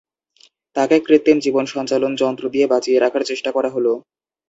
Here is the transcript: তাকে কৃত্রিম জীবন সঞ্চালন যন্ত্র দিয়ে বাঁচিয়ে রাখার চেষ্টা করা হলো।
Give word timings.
তাকে 0.75 0.95
কৃত্রিম 0.99 1.37
জীবন 1.45 1.65
সঞ্চালন 1.73 2.11
যন্ত্র 2.21 2.43
দিয়ে 2.53 2.65
বাঁচিয়ে 2.67 2.97
রাখার 2.99 3.23
চেষ্টা 3.29 3.49
করা 3.51 3.69
হলো। 3.75 3.93